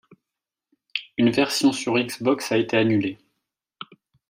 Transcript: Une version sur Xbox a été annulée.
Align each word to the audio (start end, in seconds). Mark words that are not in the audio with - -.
Une 1.17 1.29
version 1.29 1.71
sur 1.71 1.93
Xbox 1.93 2.51
a 2.51 2.57
été 2.57 2.75
annulée. 2.75 3.19